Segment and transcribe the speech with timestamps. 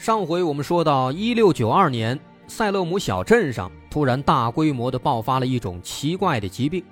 [0.00, 6.82] 上回我们说到，一六九二年，塞勒姆小镇上突然大规模的爆发了一种奇怪的疾病，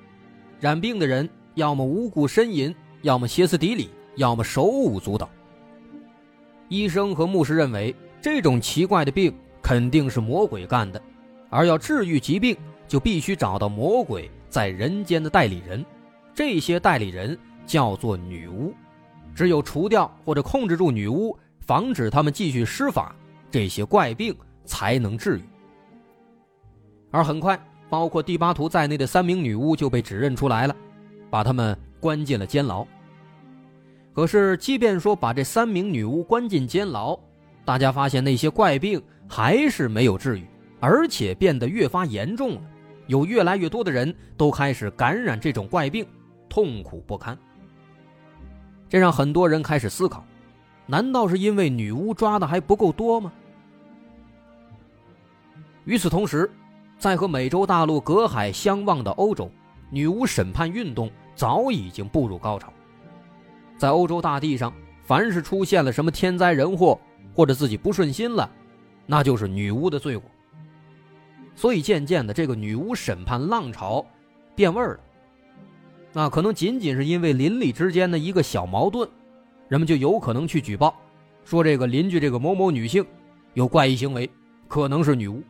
[0.61, 5.27] 染病的人要么无故呻吟，要么歇斯底里，要么手舞足蹈。
[6.69, 11.01] 医生和牧师认为，这种奇怪的病肯定是魔鬼干的，
[11.49, 12.55] 而要治愈疾病，
[12.87, 15.83] 就必须找到魔鬼在人间的代理人，
[16.35, 18.75] 这些代理人叫做女巫，
[19.35, 21.35] 只有除掉或者控制住女巫。
[21.69, 23.15] 防止他们继续施法，
[23.51, 25.43] 这些怪病才能治愈。
[27.11, 30.75] 而很快，包括第八图在内的三名女巫就被指认出来了，
[31.29, 32.87] 把他们关进了监牢。
[34.15, 37.21] 可是，即便说把这三名女巫关进监牢，
[37.67, 40.47] 大家发现那些怪病还是没有治愈，
[40.81, 42.63] 而且变得越发严重了。
[43.09, 46.07] 有越来越多的人都开始感染这种怪病，
[46.49, 47.39] 痛苦不堪。
[48.89, 50.25] 这让很多人开始思考。
[50.91, 53.31] 难道是因为女巫抓的还不够多吗？
[55.85, 56.51] 与此同时，
[56.99, 59.51] 在和美洲大陆隔海相望的欧洲，
[59.91, 62.73] 女巫审判运动早已经步入高潮。
[63.77, 64.73] 在欧洲大地上，
[65.03, 66.99] 凡是出现了什么天灾人祸，
[67.35, 68.51] 或者自己不顺心了，
[69.05, 70.29] 那就是女巫的罪过。
[71.55, 74.05] 所以，渐渐的，这个女巫审判浪潮
[74.55, 75.01] 变味儿了。
[76.15, 79.09] 那可能仅仅是因为邻里之间的一个小矛盾。
[79.69, 80.99] 人们就有可能去举报，
[81.45, 83.05] 说这个邻居这个某某女性
[83.55, 84.29] 有怪异行为，
[84.67, 85.43] 可能是女巫。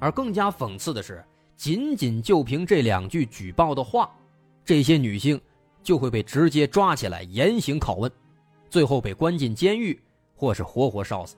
[0.00, 1.24] 而更加讽刺的是，
[1.56, 4.10] 仅仅就凭这两句举报的话，
[4.64, 5.40] 这些女性
[5.84, 8.10] 就会被直接抓起来严刑拷问，
[8.68, 10.00] 最后被关进监狱，
[10.34, 11.36] 或是活活烧死。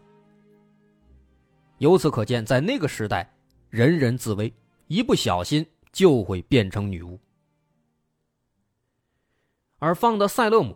[1.79, 3.31] 由此可见，在那个时代，
[3.69, 4.51] 人人自危，
[4.87, 7.21] 一不小心就会变成女巫。
[9.79, 10.75] 而放到塞勒姆。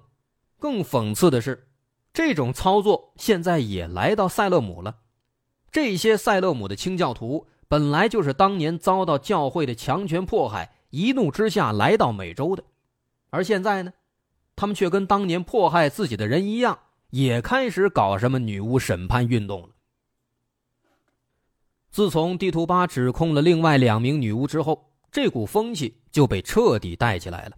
[0.58, 1.69] 更讽刺的是，
[2.12, 4.96] 这种操作现在也来到塞勒姆了。
[5.70, 12.64] 这些塞勒姆的清教徒本来就是当年遭到教会的强权迫害，一怒之下来到美洲的，
[13.30, 13.92] 而现在呢，
[14.56, 16.78] 他们却跟当年迫害自己的人一样，
[17.10, 19.69] 也开始搞什么女巫审判运动了。
[21.90, 27.57] 自从地图巴指控了另外两名女巫之后，这股风气就被彻底带起来了。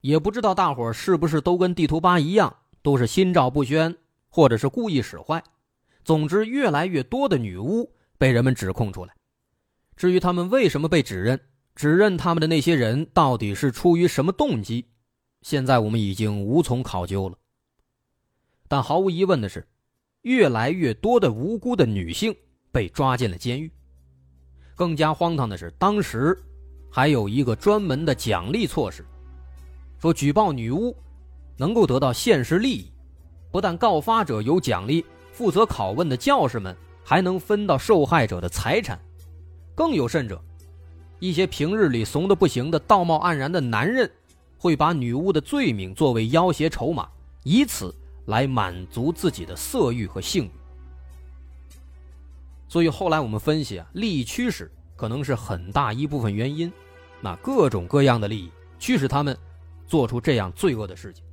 [0.00, 3.96] 也不知道大伙是不是都跟地图八一样，都是心照不宣，
[4.28, 5.42] 或者是故意使坏。
[6.04, 9.14] 总之，越来越多的女巫被人们指控出来。
[9.96, 11.38] 至于他们为什么被指认，
[11.74, 14.86] 指认他们的那些人到底是出于什么动机，
[15.42, 17.36] 现在我们已经无从考究了。
[18.66, 19.68] 但毫无疑问的是，
[20.22, 22.34] 越来越多的无辜的女性
[22.72, 23.70] 被抓进了监狱。
[24.74, 26.34] 更加荒唐的是，当时
[26.90, 29.04] 还有一个专门的奖励措施。
[30.00, 30.96] 说举报女巫，
[31.58, 32.90] 能够得到现实利益，
[33.50, 36.74] 不但告发者有奖励，负责拷问的教士们
[37.04, 38.98] 还能分到受害者的财产，
[39.74, 40.42] 更有甚者，
[41.18, 44.10] 一些平日里怂的不行的道貌岸然的男人，
[44.56, 47.06] 会把女巫的罪名作为要挟筹码，
[47.42, 47.94] 以此
[48.24, 50.50] 来满足自己的色欲和性欲。
[52.68, 56.72] 所以后来我们分析啊，利益驱使可能是很大一部分原因，
[57.20, 59.36] 那各种各样的利益驱使他们。
[59.90, 61.24] 做出这样罪恶的事情，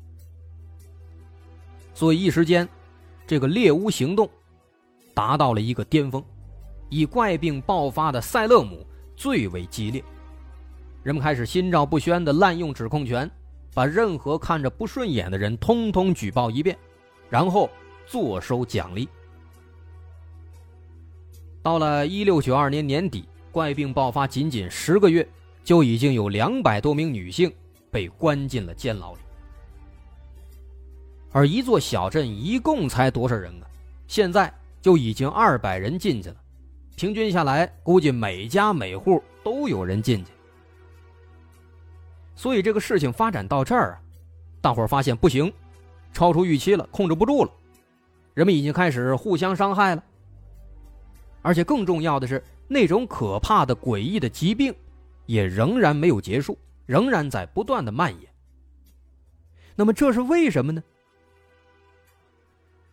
[1.94, 2.68] 所以一时间，
[3.28, 4.28] 这个猎巫行动
[5.14, 6.26] 达到了一个巅峰，
[6.90, 8.84] 以怪病爆发的塞勒姆
[9.16, 10.04] 最为激烈。
[11.04, 13.30] 人们开始心照不宣的滥用指控权，
[13.76, 16.76] 把任何看着不顺眼的人通通举报一遍，
[17.30, 17.70] 然后
[18.08, 19.08] 坐收奖励。
[21.62, 25.30] 到了一六九二年年底，怪病爆发仅仅十个月，
[25.64, 27.54] 就已经有两百多名女性。
[27.92, 29.20] 被关进了监牢里，
[31.32, 33.68] 而一座小镇一共才多少人啊？
[34.08, 36.36] 现在就已经二百人进去了，
[36.96, 40.32] 平均下来，估计每家每户都有人进去。
[42.36, 44.02] 所以这个事情发展到这儿啊，
[44.62, 45.52] 大伙儿发现不行，
[46.14, 47.52] 超出预期了，控制不住了，
[48.34, 50.04] 人们已经开始互相伤害了。
[51.42, 54.74] 而且更重要的是，那种可怕的诡异的疾病，
[55.26, 56.58] 也仍然没有结束。
[56.88, 58.34] 仍然在不断的蔓延。
[59.76, 60.82] 那么这是为什么呢？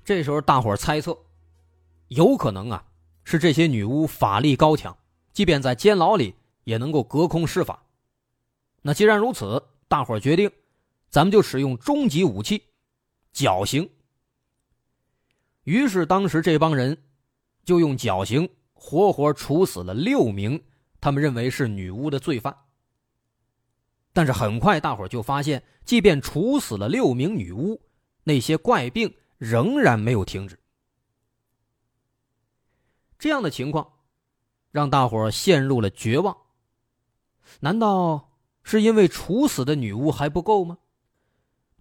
[0.04, 1.16] 这时候大伙猜测，
[2.08, 2.84] 有可能啊
[3.24, 4.94] 是这些女巫法力高强，
[5.32, 7.82] 即便在监牢里也能够隔空施法。
[8.82, 10.50] 那既然如此，大伙决定，
[11.08, 12.62] 咱们就使用终极武器——
[13.32, 13.88] 绞刑。
[15.62, 17.02] 于是当时这帮人
[17.64, 20.62] 就用绞刑活活处死了六名
[21.00, 22.54] 他们认为是女巫的罪犯。
[24.14, 27.82] 但是很快，大伙就发现，即便处死了六名女巫，
[28.22, 30.58] 那些怪病仍然没有停止。
[33.18, 33.92] 这样的情况，
[34.70, 36.36] 让大伙陷入了绝望。
[37.60, 40.78] 难道是因为处死的女巫还不够吗？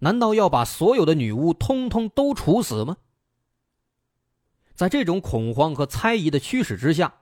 [0.00, 2.96] 难道要把所有的女巫通通都处死吗？
[4.74, 7.20] 在这种恐慌和猜疑的驱使之下，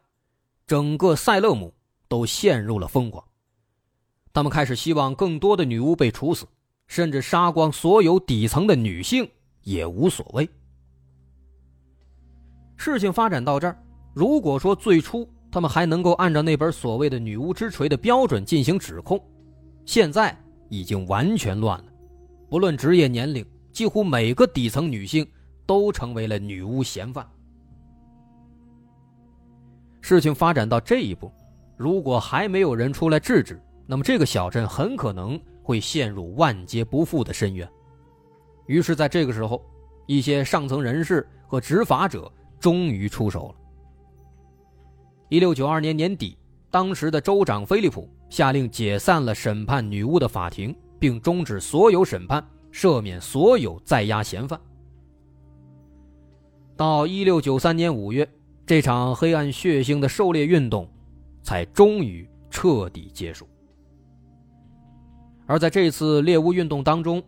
[0.66, 1.74] 整个塞勒姆
[2.08, 3.22] 都陷入了疯狂。
[4.32, 6.46] 他们开始希望更多的女巫被处死，
[6.86, 9.28] 甚至杀光所有底层的女性
[9.62, 10.48] 也无所谓。
[12.76, 13.76] 事情发展到这儿，
[14.14, 19.22] 如果说最初他们还能够按照那本所谓的“女巫之锤”的标准进行指控，
[19.84, 20.36] 现在
[20.68, 21.84] 已经完全乱了。
[22.48, 25.26] 不论职业、年龄，几乎每个底层女性
[25.66, 27.26] 都成为了女巫嫌犯。
[30.00, 31.30] 事情发展到这一步，
[31.76, 37.68] 如果还没有人出来制止，那么，这个小镇很可能会陷入万劫不复的深渊。
[38.66, 39.62] 于是，在这个时候，
[40.06, 43.54] 一些上层人士和执法者终于出手了。
[45.28, 46.38] 一六九二年年底，
[46.70, 54.58] 当时的州长菲利普下令解散了审判女巫的法庭，并终止所有审判，赦免所有在押嫌犯。
[56.76, 58.26] 到一六九三年五月，
[58.64, 60.88] 这场黑暗血腥的狩猎运动
[61.42, 63.46] 才终于彻底结束。
[65.52, 67.22] 而在这次猎巫运动当中，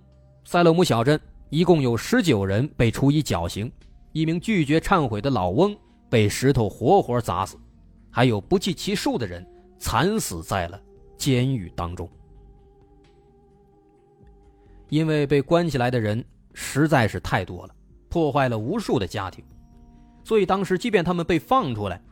[0.47, 3.71] 塞勒姆小镇一共有十九人被处以绞刑，
[4.13, 5.77] 一名拒绝忏悔的老翁
[6.09, 7.59] 被石头活活砸死，
[8.11, 9.47] 还有不计其数的人
[9.79, 10.81] 惨死在了
[11.19, 12.09] 监狱当中。
[14.89, 16.25] 因为被关起来的人
[16.55, 17.75] 实在是太多了，
[18.09, 19.45] 破坏了无数的家庭，
[20.25, 22.03] 所以当时即便他们被放出来，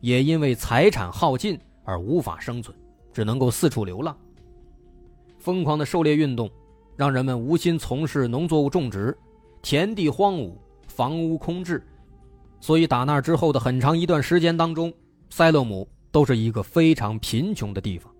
[0.00, 2.76] 也因为财产耗尽而无法生存，
[3.10, 4.14] 只能够四处流浪。
[5.42, 6.48] 疯狂的狩猎运动，
[6.96, 9.16] 让人们无心从事农作物种植，
[9.60, 10.52] 田地荒芜，
[10.86, 11.84] 房屋空置，
[12.60, 14.94] 所以打那之后的很长一段时间当中，
[15.30, 18.14] 塞勒姆都是一个非常贫穷的地方。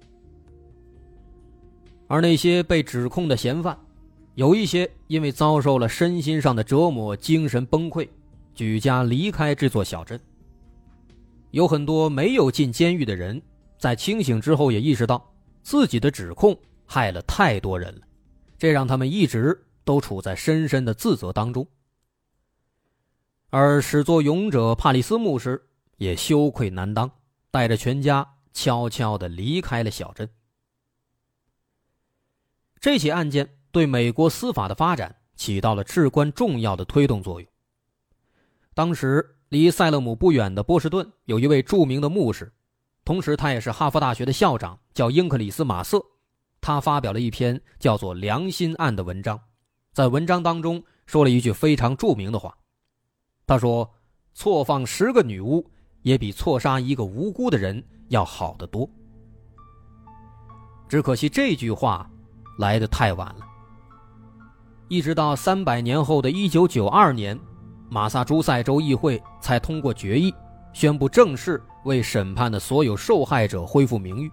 [2.08, 3.78] 而那些被指控的嫌犯，
[4.34, 8.08] 有一些因为遭受了身心上的折磨，精神崩溃，
[8.52, 10.18] 举家离开这座小镇。
[11.52, 13.40] 有很多没有进监狱的人，
[13.78, 15.24] 在清醒之后也意识到
[15.62, 16.58] 自己的指控。
[16.92, 18.02] 害了太多人了，
[18.58, 21.66] 这让他们一直都处在深深的自责当中。
[23.48, 27.10] 而始作俑者帕里斯牧师也羞愧难当，
[27.50, 30.28] 带着全家悄悄的离开了小镇。
[32.78, 37.50] 这起案件对美国司法的发展起到了至关重要的推动作用。
[38.74, 42.52] 当时离塞勒姆不远的波士顿有一位著名的牧师，
[43.02, 46.04] 同时他也是哈佛大学的校长，叫英克里斯·马瑟。
[46.62, 49.38] 他发表了一篇叫做《良心案》的文章，
[49.92, 52.56] 在文章当中说了一句非常著名的话。
[53.48, 53.92] 他说
[54.32, 55.68] ：“错放十个女巫，
[56.02, 58.88] 也比错杀一个无辜的人要好得多。”
[60.88, 62.08] 只可惜这句话
[62.58, 63.40] 来得太晚了。
[64.86, 67.36] 一直到三百年后的一九九二年，
[67.90, 70.32] 马萨诸塞州议会才通过决议，
[70.72, 74.30] 宣布正式为审判的所有受害者恢复名誉。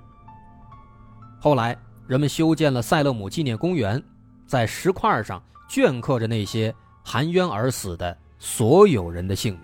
[1.42, 1.76] 后来。
[2.10, 4.04] 人们修建了塞勒姆纪念公园，
[4.48, 5.40] 在石块上
[5.70, 6.74] 镌刻着那些
[7.04, 9.62] 含冤而死的所有人的姓名。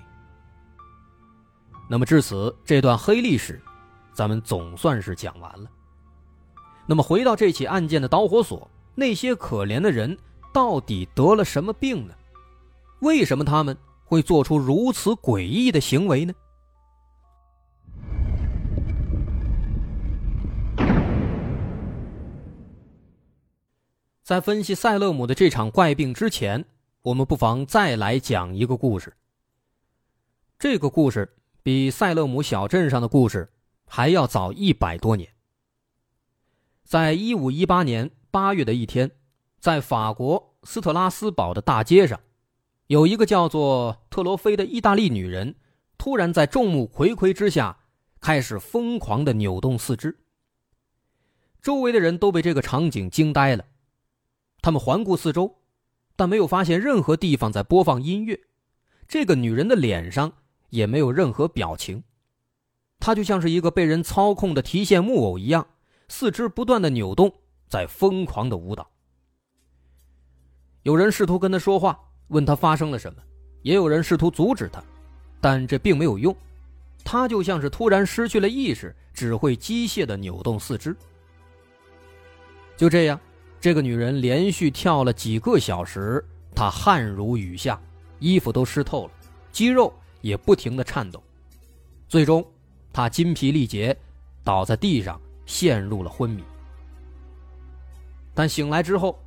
[1.90, 3.60] 那么至此，这段黑历史，
[4.14, 5.68] 咱们总算是讲完了。
[6.86, 10.16] 那么回到这起案件的导火索，那些可怜的人
[10.54, 12.14] 到底得了什么病呢？
[13.00, 16.34] 为什么他们会做出如此诡异的行为呢？
[24.26, 26.66] 在分析塞勒姆的这场怪病之前，
[27.04, 29.16] 我们不妨再来讲一个故事。
[30.58, 33.48] 这个故事比塞勒姆小镇上的故事
[33.86, 35.30] 还要早一百多年。
[36.84, 39.12] 在一五一八年八月的一天，
[39.60, 42.20] 在法国斯特拉斯堡的大街上，
[42.88, 45.54] 有一个叫做特罗菲的意大利女人，
[46.00, 47.78] 突然在众目睽睽之下
[48.20, 50.18] 开始疯狂的扭动四肢。
[51.62, 53.64] 周围的人都被这个场景惊呆了。
[54.66, 55.58] 他们环顾四周，
[56.16, 58.40] 但没有发现任何地方在播放音乐。
[59.08, 60.34] 这个女人的脸上
[60.72, 62.04] 也没有任何表情，
[62.98, 65.68] 她就像是一个被人操控的提线木偶一样，
[66.08, 67.32] 四肢不断的扭动，
[67.68, 68.90] 在疯狂的舞蹈。
[70.82, 73.22] 有人试图跟她说话，问她发生了什么，
[73.62, 74.84] 也有人试图阻止她，
[75.40, 76.36] 但这并没有用，
[77.04, 80.98] 他就像是突然失去了意识，只会机械的扭动四肢。
[82.76, 83.22] 就这样，
[83.60, 86.24] 这个女人连续跳了几个小时，
[86.56, 87.82] 她汗如雨下，
[88.20, 89.12] 衣服都湿透了，
[89.52, 89.94] 肌肉。
[90.22, 91.22] 也不停的颤抖，
[92.08, 92.44] 最终，
[92.92, 93.96] 她筋疲力竭，
[94.44, 96.44] 倒在地上，陷入了昏迷。
[98.34, 99.20] 但醒来之后，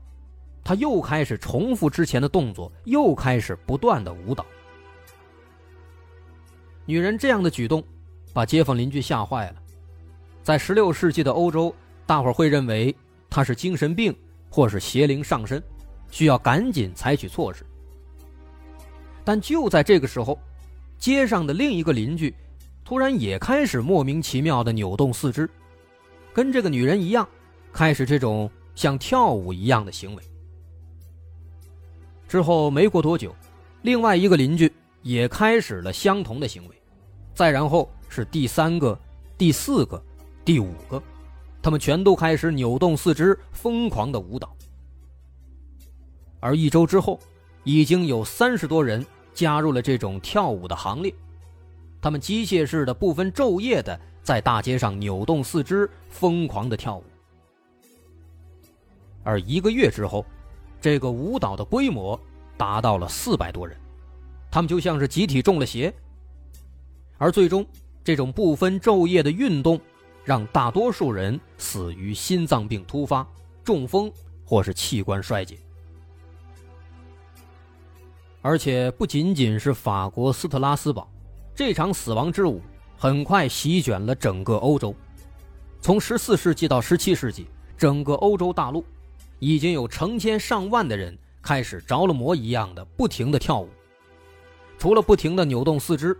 [0.64, 4.44] 他又开始重复之前的动作，又开始不断的舞蹈。
[6.84, 7.80] 女人这样的举动，
[8.32, 9.62] 把街坊邻居吓坏了。
[10.42, 11.72] 在十六世纪的欧洲，
[12.06, 12.92] 大伙会认为
[13.30, 14.14] 他是精神病
[14.50, 15.62] 或是邪灵上身，
[16.10, 17.64] 需要赶紧采取措施。
[19.24, 20.38] 但就在这个时候。
[20.98, 22.34] 街上的另一个邻居，
[22.84, 25.48] 突然也开始莫名其妙的扭动四肢，
[26.32, 27.26] 跟这个女人一样，
[27.72, 30.22] 开始这种像跳舞一样的行为。
[32.26, 33.32] 之后没过多久，
[33.82, 34.68] 另外一个邻居
[35.02, 36.74] 也开始了相同的行为，
[37.32, 38.98] 再然后是第三个、
[39.38, 40.02] 第四个、
[40.44, 41.00] 第五个，
[41.68, 44.56] 他们全都开始扭动四肢，疯狂的舞蹈。
[46.40, 47.20] 而一周之后，
[47.62, 49.04] 已经有三十多人。
[49.34, 51.14] 加入了这种跳舞的行列，
[52.00, 57.04] 他们机械式的、不分昼夜的在大街上扭动四肢，疯狂的跳舞。
[59.22, 60.24] 而一个月之后，
[60.80, 62.18] 这个舞蹈的规模
[62.56, 63.76] 达到了四百多人，
[64.50, 65.92] 他们就像是集体中了邪。
[67.18, 67.64] 而最终，
[68.02, 69.78] 这种不分昼夜的运动，
[70.28, 73.26] 让大多数人死于心脏病突发、
[73.64, 74.12] 中风
[74.44, 75.56] 或是器官衰竭。
[78.42, 81.10] 而且不仅仅是法国斯特拉斯堡，
[81.54, 82.60] 这场死亡之舞
[82.94, 84.94] 很快席卷了整个欧洲。
[85.80, 87.46] 从14世纪到17世纪，
[87.78, 88.84] 整个欧洲大陆
[89.38, 93.70] 已经有成千上万的人开始着了魔一样的不停的跳舞。
[94.76, 96.14] 除了不停的扭动四肢，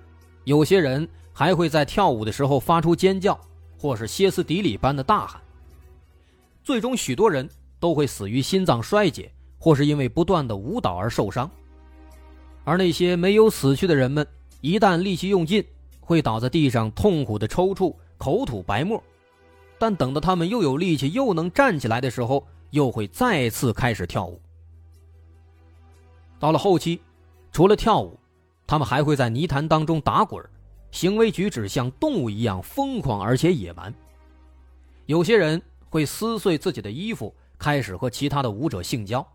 [0.45, 3.39] 有些人还会在跳舞的时候发出尖叫，
[3.79, 5.41] 或是歇斯底里般的大喊。
[6.65, 7.49] 最终，许多人
[7.81, 11.51] 都会死于心脏衰竭，或是因为不断的舞蹈而受伤。
[12.65, 14.27] 而那些没有死去的人们，
[14.61, 15.65] 一旦力气用尽，
[16.01, 19.03] 会倒在地上痛苦的抽搐，口吐白沫。
[19.79, 24.39] 但等到他们又有力气，又能站起来的时候，又会再次开始跳舞。
[26.39, 27.01] 到了后期，
[27.53, 28.19] 除了跳舞，
[28.67, 30.45] 他们还会在泥潭当中打滚，
[30.91, 33.93] 行为举止像动物一样疯狂而且野蛮。
[35.07, 39.27] 有些人会撕碎自己的衣服，开始和其他的舞者性交，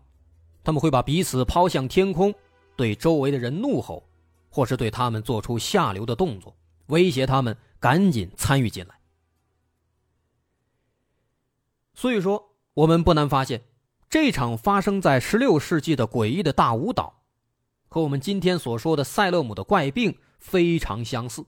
[0.62, 2.34] 他们会把彼此抛向天空。
[2.76, 4.02] 对周围的人怒吼，
[4.50, 6.56] 或是对他们做出下流的动作，
[6.86, 8.94] 威胁他们赶紧参与进来。
[11.94, 13.62] 所以说，我们不难发现，
[14.10, 17.22] 这场发生在十六世纪的诡异的大舞蹈，
[17.88, 21.46] 和我们今天所说的塞勒姆的怪病非常相似，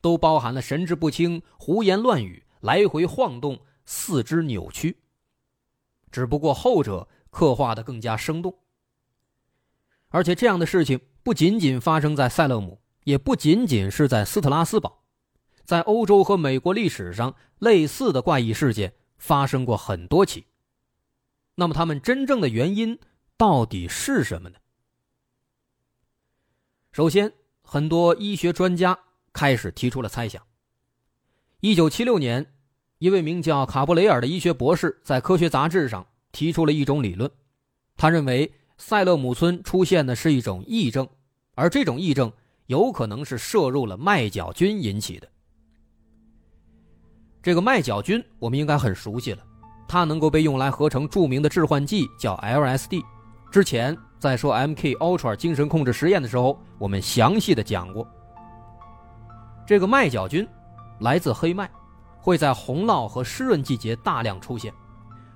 [0.00, 4.96] 都包含了神志不清、胡言乱语、来回晃动、四肢扭曲，
[6.10, 8.56] 只不过后者刻画的更加生动。
[10.08, 15.04] 而且这样的事情不仅仅发生在塞勒姆，也不仅仅是在斯特拉斯堡，
[15.66, 20.46] 在欧洲和美国历史上，类似的怪异事件发生过很多起。
[21.56, 22.98] 那么，他们真正的原因
[23.36, 24.56] 到底是什么呢？
[26.90, 27.30] 首先，
[27.64, 28.96] 很多医学专家
[29.32, 30.40] 开始提出了猜想。
[31.60, 32.46] 一九七六年，
[32.98, 37.28] 一位名叫卡布雷尔的医学博士在科学杂志上提出了一种理论，
[37.96, 38.52] 他认为。
[38.76, 41.08] 塞勒姆村出现的是一种癔症，
[41.54, 42.30] 而这种癔症
[42.66, 45.28] 有可能是摄入了麦角菌引起的。
[47.40, 49.46] 这个麦角菌我们应该很熟悉了，
[49.86, 53.00] 它能够被用来合成著名的致幻剂，叫 LSD。
[53.48, 58.08] 之前在说 MK Ultra 精神控制实验的时候，我们详细的讲过。
[59.66, 60.48] 这个麦角菌
[61.00, 61.70] 来自黑麦，
[62.18, 64.72] 会在洪涝和湿润季节大量出现。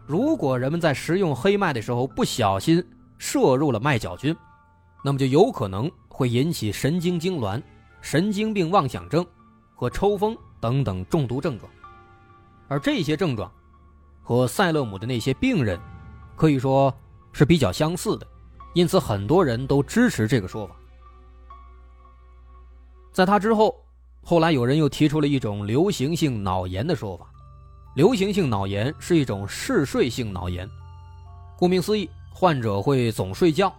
[0.07, 2.83] 如果人们在食用黑麦的时候不小心，
[3.19, 4.35] 摄入了麦角菌，
[5.05, 7.63] 那么就有可能会引起神经痉挛、
[8.01, 9.23] 神经病妄想症
[9.75, 11.71] 和抽风等等中毒症状，
[12.69, 13.53] 而这些症状
[14.23, 15.79] 和塞勒姆的那些病人
[16.35, 16.91] 可以说
[17.35, 18.27] 是比较相似的，
[18.79, 20.77] 因此很多人都支持这个说法。
[23.13, 23.75] 在他之后，
[24.23, 27.29] 后来有人又提出了一种流行性脑炎的说法，
[27.97, 30.71] 流行性脑炎是一种嗜睡性脑炎，
[31.59, 32.09] 顾名思义。
[32.33, 33.75] 患者会总睡觉，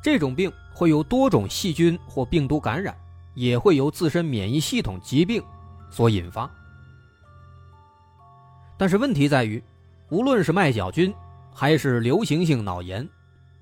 [0.00, 2.96] 这种病会由多种细菌或病毒感染，
[3.34, 5.42] 也会由自身免疫系统疾病
[5.90, 6.48] 所引发。
[8.78, 9.60] 但是问题在于，
[10.08, 11.12] 无论是麦角菌
[11.52, 13.04] 还是流行性脑炎，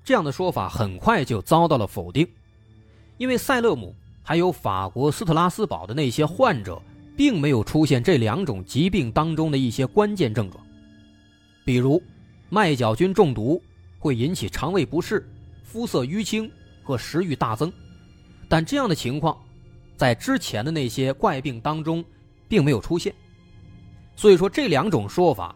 [0.03, 2.27] 这样的说法很快就遭到了否定，
[3.17, 6.81] 因为塞勒姆还有法国斯特拉斯堡的那些患者，
[7.15, 10.61] 并没有出现这两种疾病当中的一些关键症状，
[11.63, 12.01] 比如
[12.49, 13.61] 麦角菌中毒
[13.97, 15.25] 会引起肠胃不适、
[15.63, 16.51] 肤色淤青
[16.83, 17.71] 和食欲大增，
[18.49, 19.37] 但这样的情况
[19.95, 22.03] 在之前的那些怪病当中
[22.49, 23.13] 并没有出现。
[24.15, 25.55] 所以说，这两种说法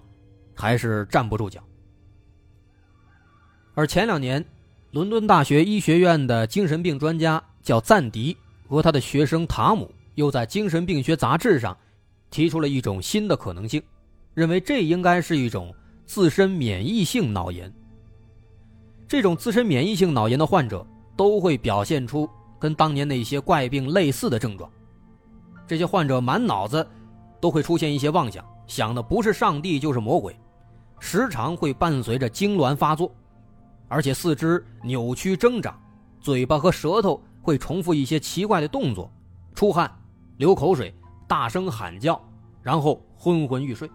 [0.56, 1.62] 还是站不住脚。
[3.77, 4.43] 而前两年，
[4.89, 8.36] 伦敦大学医学院的精神病专家叫赞迪
[8.67, 11.77] 和他的学生塔姆，又在《精神病学杂志》上
[12.31, 13.79] 提出了一种新的可能性，
[14.34, 15.72] 认为这应该是一种
[16.07, 17.72] 自身免疫性脑炎。
[19.07, 20.84] 这种自身免疫性脑炎的患者
[21.15, 24.67] 都会表现出跟当年那些怪病类似的症状，
[25.67, 26.84] 这些患者满脑子。
[27.39, 30.36] 都会出现一些妄想，想的不是上帝就是魔鬼，
[31.00, 33.12] 时常会伴随着痉挛发作，
[33.88, 35.79] 而且四肢扭曲挣扎，
[36.20, 39.12] 嘴巴和舌头会重复一些奇怪的动作，
[39.56, 39.91] 出汗、
[40.38, 40.94] 流口水、
[41.27, 42.22] 大声喊叫，
[42.62, 43.89] 然后昏昏欲睡。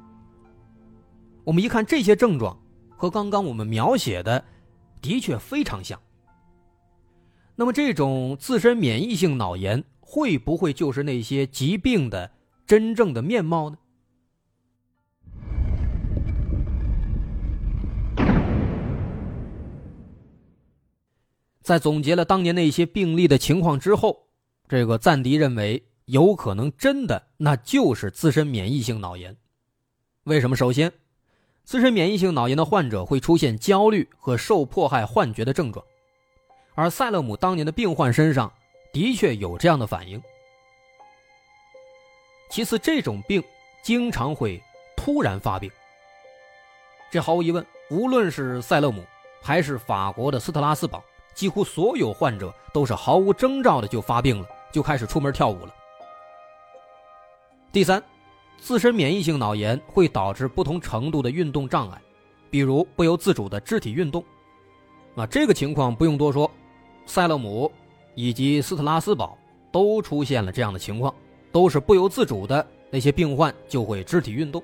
[1.44, 2.58] 我们一看这些症状，
[2.96, 4.44] 和刚刚我们描写的
[5.00, 6.00] 的确非常像。
[7.54, 12.30] 那么，这种自身免疫性脑炎会不会就是那些疾病的？
[12.64, 13.76] 真正的面貌呢？
[21.62, 24.26] 在总结了当年那些病例的情况之后，
[24.68, 29.36] 这个赞迪认为有可能真的那就是自身免疫性脑炎。
[30.24, 30.56] 为什么？
[30.56, 30.92] 首先，
[31.64, 35.84] 自身免疫性脑炎的患者会出现焦虑和受迫害幻觉的症状，
[36.74, 38.52] 而塞勒姆当年的病患身上
[38.92, 40.20] 的确有这样的反应。
[42.50, 43.42] 其次，这种病
[43.82, 44.60] 经常会
[44.96, 45.70] 突然发病。
[47.10, 49.04] 这毫无疑问，无论是塞勒姆
[49.40, 51.02] 还是法国的斯特拉斯堡，
[51.34, 55.74] 几乎所有患者都是毫无征兆的就发病了，就开始出门跳舞了。
[57.70, 58.02] 第三，
[58.58, 62.00] 自身免疫性脑炎会导致不同程度的运动障碍，
[62.50, 64.24] 比如不由自主的肢体运动。
[65.16, 66.50] 啊，这个情况不用多说，
[67.06, 67.70] 塞勒姆
[68.14, 69.36] 以及斯特拉斯堡
[69.70, 71.14] 都出现了这样的情况。
[71.50, 74.62] 都是不由自主的，那些病患就会肢体运动。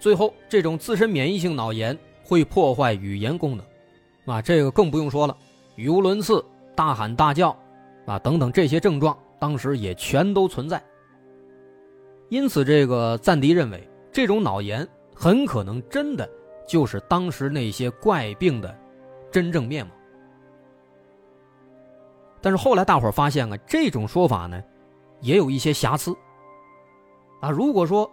[0.00, 3.64] 最后，这种自身免疫性脑炎会破坏语言功能，
[4.26, 5.36] 啊，这个更不用说了，
[5.76, 7.56] 语无伦次、大喊大叫，
[8.06, 10.82] 啊，等等这些症状，当时也全都存在。
[12.28, 16.28] 因此，这个赞迪认为，这种脑炎很可能真的
[16.66, 18.76] 就是当时那些怪病的
[19.30, 19.92] 真正面貌。
[22.40, 24.62] 但是后来大伙发现啊，这种说法呢。
[25.20, 26.14] 也有一些瑕疵，
[27.40, 28.10] 啊，如果说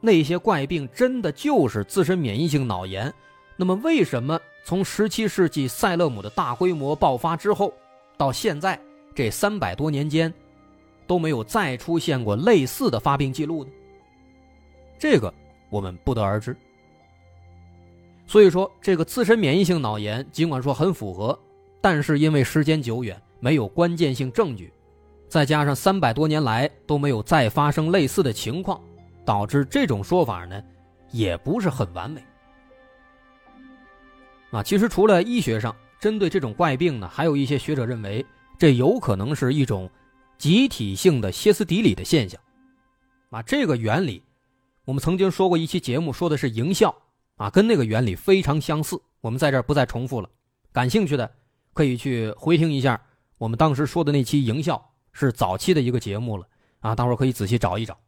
[0.00, 3.12] 那些怪病真的就是自身免疫性脑炎，
[3.56, 7.72] 那么为什么从十七世纪塞勒姆的大规模爆发之后，
[8.16, 8.78] 到现在
[9.14, 10.32] 这三百多年间，
[11.06, 13.70] 都没有再出现过类似的发病记录呢？
[14.98, 15.32] 这个
[15.68, 16.56] 我们不得而知。
[18.26, 21.38] 所以说，这个自身免疫性脑炎尽管说很符合，
[21.80, 24.72] 但是因为时间久远，没有关键性证据。
[25.28, 28.80] 再加上三百多年来都没有再发生类似的情况，
[29.24, 30.62] 导致这种说法呢，
[31.10, 32.22] 也不是很完美。
[34.52, 38.24] 啊，其实除了医学上针对这种怪病呢，还有一些学者认为
[38.56, 39.90] 这有可能是一种
[40.38, 42.40] 集体性的歇斯底里的现象。
[43.30, 44.22] 啊，这个原理
[44.84, 46.94] 我们曾经说过一期节目，说的是营销
[47.36, 49.00] 啊，跟那个原理非常相似。
[49.20, 50.28] 我们在这儿不再重复了，
[50.70, 51.28] 感兴趣的
[51.72, 53.00] 可以去回听一下
[53.38, 54.80] 我们当时说的那期营销。
[55.14, 56.46] 是早期的一个节目了
[56.80, 57.98] 啊，大伙可以仔细找一找。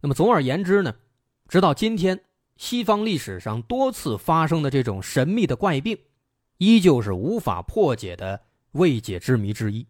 [0.00, 0.94] 那么总而言之呢，
[1.46, 2.18] 直到今天，
[2.58, 5.96] 西方历史上多次发生的这种神秘的怪病，
[6.58, 8.38] 依旧是无法破解的
[8.72, 9.86] 未解之谜之一。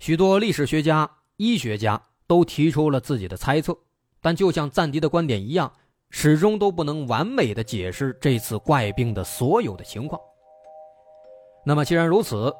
[0.00, 3.78] 许多历史学家、医学家都提出了自己的猜测，
[4.20, 5.72] 但就像赞迪的观点一样，
[6.08, 10.20] 始终都不能完美的解释这次怪病的所有的情况。
[11.64, 12.52] 那么既然如此。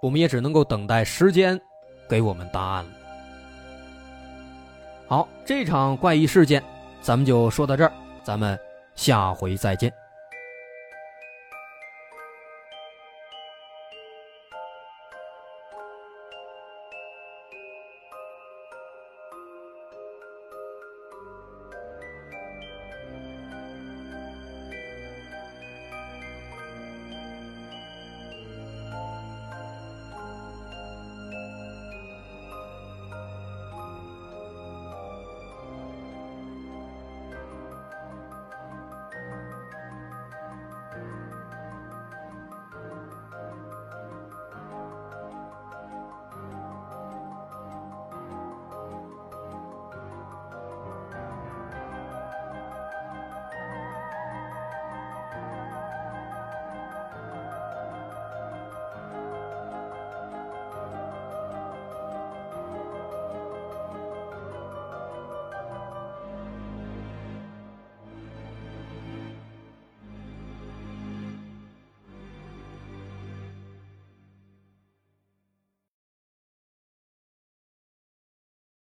[0.00, 1.60] 我们也只能够等待时间
[2.08, 2.90] 给我们答案了。
[5.08, 6.62] 好，这场怪异事件
[7.00, 7.92] 咱们就说到这儿，
[8.28, 8.60] 咱们
[8.94, 9.90] 下回再见。